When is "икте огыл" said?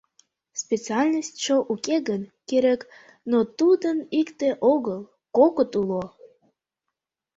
4.19-5.01